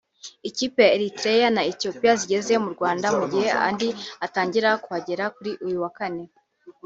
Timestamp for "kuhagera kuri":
4.83-5.51